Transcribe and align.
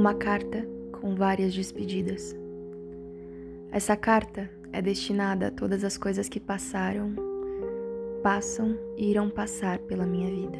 uma 0.00 0.14
carta 0.14 0.66
com 0.92 1.14
várias 1.14 1.52
despedidas. 1.52 2.34
Essa 3.70 3.94
carta 3.94 4.50
é 4.72 4.80
destinada 4.80 5.48
a 5.48 5.50
todas 5.50 5.84
as 5.84 5.98
coisas 5.98 6.26
que 6.26 6.40
passaram, 6.40 7.14
passam 8.22 8.78
e 8.96 9.10
irão 9.10 9.28
passar 9.28 9.78
pela 9.80 10.06
minha 10.06 10.30
vida. 10.30 10.58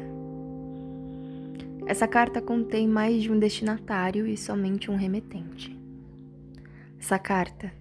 Essa 1.87 2.07
carta 2.07 2.39
contém 2.39 2.87
mais 2.87 3.23
de 3.23 3.31
um 3.31 3.39
destinatário 3.39 4.27
e 4.27 4.37
somente 4.37 4.91
um 4.91 4.95
remetente. 4.95 5.75
Essa 6.99 7.17
carta 7.17 7.73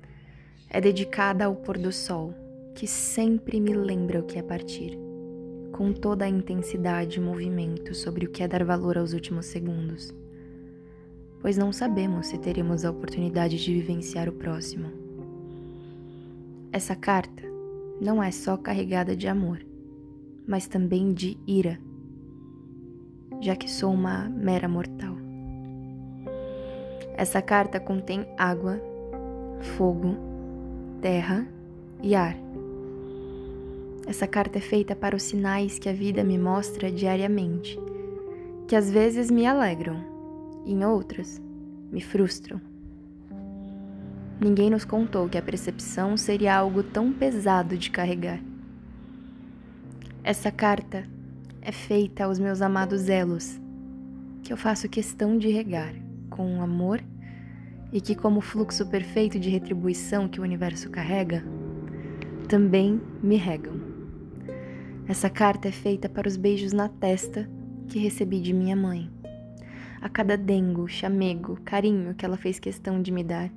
é 0.71 0.81
dedicada 0.81 1.45
ao 1.45 1.55
pôr 1.55 1.77
do 1.77 1.93
sol, 1.93 2.33
que 2.75 2.87
sempre 2.87 3.61
me 3.61 3.75
lembra 3.75 4.21
o 4.21 4.25
que 4.25 4.39
é 4.39 4.43
partir, 4.43 4.99
com 5.73 5.93
toda 5.93 6.25
a 6.25 6.29
intensidade 6.29 7.19
e 7.19 7.23
movimento 7.23 7.95
sobre 7.95 8.25
o 8.25 8.31
que 8.31 8.43
é 8.43 8.49
dar 8.49 8.65
valor 8.65 8.97
aos 8.97 9.13
últimos 9.13 9.45
segundos, 9.45 10.11
pois 11.41 11.57
não 11.57 11.73
sabemos 11.73 12.29
se 12.29 12.39
teremos 12.39 12.85
a 12.85 12.91
oportunidade 12.91 13.63
de 13.63 13.73
vivenciar 13.73 14.29
o 14.29 14.33
próximo. 14.33 14.91
Essa 16.73 16.95
carta 16.95 17.43
não 18.01 18.23
é 18.23 18.31
só 18.31 18.57
carregada 18.57 19.17
de 19.17 19.27
amor, 19.27 19.65
mas 20.47 20.69
também 20.69 21.13
de 21.13 21.37
ira, 21.47 21.79
já 23.41 23.57
que 23.57 23.71
sou 23.71 23.93
uma 23.93 24.29
mera 24.29 24.69
mortal. 24.69 25.17
Essa 27.17 27.43
carta 27.43 27.81
contém 27.81 28.27
água, 28.39 28.81
fogo, 29.77 30.17
terra 31.01 31.47
e 32.03 32.15
ar. 32.15 32.37
Essa 34.07 34.27
carta 34.27 34.59
é 34.59 34.61
feita 34.61 34.95
para 34.95 35.17
os 35.17 35.23
sinais 35.23 35.79
que 35.79 35.89
a 35.89 35.93
vida 35.93 36.25
me 36.25 36.39
mostra 36.39 36.91
diariamente, 36.91 37.79
que 38.67 38.75
às 38.75 38.91
vezes 38.91 39.31
me 39.31 39.47
alegram 39.47 40.10
e 40.65 40.73
em 40.73 40.85
outras 40.85 41.41
me 41.91 42.01
frustram. 42.01 42.61
Ninguém 44.41 44.71
nos 44.71 44.85
contou 44.85 45.29
que 45.29 45.37
a 45.37 45.43
percepção 45.43 46.17
seria 46.17 46.57
algo 46.57 46.83
tão 46.83 47.13
pesado 47.13 47.77
de 47.77 47.91
carregar. 47.91 48.41
Essa 50.25 50.51
carta 50.51 51.07
é 51.61 51.73
feita 51.73 52.25
aos 52.25 52.39
meus 52.39 52.63
amados 52.63 53.09
elos, 53.09 53.61
que 54.43 54.53
eu 54.53 54.57
faço 54.57 54.89
questão 54.89 55.37
de 55.37 55.49
regar 55.49 55.95
com 56.31 56.63
amor 56.63 57.03
e 57.93 58.01
que, 58.01 58.15
como 58.15 58.41
fluxo 58.41 58.87
perfeito 58.87 59.39
de 59.39 59.51
retribuição 59.51 60.29
que 60.29 60.41
o 60.41 60.43
universo 60.43 60.89
carrega, 60.89 61.45
também 62.49 63.01
me 63.23 63.37
regam. 63.37 63.75
Essa 65.07 65.29
carta 65.29 65.69
é 65.69 65.73
feita 65.73 66.09
para 66.09 66.29
os 66.29 66.37
beijos 66.37 66.73
na 66.73 66.89
testa 66.89 67.51
que 67.89 67.99
recebi 67.99 68.41
de 68.41 68.53
minha 68.53 68.77
mãe, 68.77 69.11
a 70.01 70.09
cada 70.09 70.37
dengo, 70.37 70.89
chamego, 70.89 71.61
carinho 71.65 72.15
que 72.15 72.25
ela 72.25 72.37
fez 72.37 72.59
questão 72.59 73.03
de 73.03 73.13
me 73.13 73.23
dar. 73.23 73.51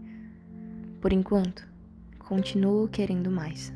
Por 1.00 1.14
enquanto, 1.14 1.66
continuo 2.20 2.88
querendo 2.88 3.32
mais. 3.32 3.74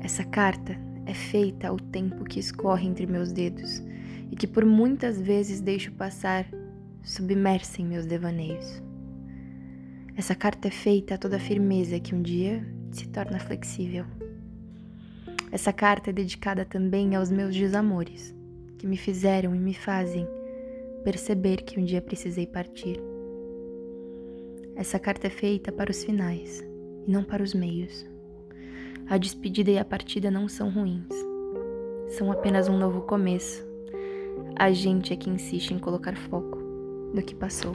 Essa 0.00 0.24
carta 0.24 0.76
é 1.04 1.14
feita 1.14 1.68
ao 1.68 1.76
tempo 1.76 2.24
que 2.24 2.40
escorre 2.40 2.86
entre 2.86 3.06
meus 3.06 3.32
dedos 3.32 3.82
e 4.30 4.36
que 4.36 4.46
por 4.46 4.64
muitas 4.64 5.20
vezes 5.20 5.60
deixo 5.60 5.92
passar 5.92 6.46
submersa 7.02 7.80
em 7.80 7.86
meus 7.86 8.06
devaneios. 8.06 8.82
Essa 10.16 10.34
carta 10.34 10.68
é 10.68 10.70
feita 10.70 11.14
a 11.14 11.18
toda 11.18 11.38
firmeza 11.38 12.00
que 12.00 12.14
um 12.14 12.22
dia 12.22 12.66
se 12.90 13.06
torna 13.08 13.38
flexível. 13.38 14.04
Essa 15.50 15.72
carta 15.72 16.10
é 16.10 16.12
dedicada 16.12 16.64
também 16.64 17.14
aos 17.14 17.30
meus 17.30 17.54
desamores, 17.54 18.34
que 18.78 18.86
me 18.86 18.96
fizeram 18.96 19.54
e 19.54 19.58
me 19.58 19.72
fazem 19.72 20.26
perceber 21.04 21.62
que 21.62 21.78
um 21.78 21.84
dia 21.84 22.02
precisei 22.02 22.46
partir. 22.46 23.00
Essa 24.76 24.98
carta 24.98 25.26
é 25.26 25.30
feita 25.30 25.72
para 25.72 25.90
os 25.90 26.04
finais 26.04 26.60
e 27.06 27.10
não 27.10 27.24
para 27.24 27.42
os 27.42 27.54
meios. 27.54 28.06
A 29.08 29.16
despedida 29.16 29.70
e 29.70 29.78
a 29.78 29.84
partida 29.84 30.30
não 30.30 30.48
são 30.48 30.70
ruins. 30.70 31.08
São 32.08 32.30
apenas 32.30 32.68
um 32.68 32.78
novo 32.78 33.02
começo. 33.02 33.66
A 34.56 34.70
gente 34.70 35.12
é 35.12 35.16
que 35.16 35.30
insiste 35.30 35.72
em 35.72 35.78
colocar 35.78 36.16
foco 36.16 36.58
no 37.14 37.22
que 37.22 37.34
passou. 37.34 37.74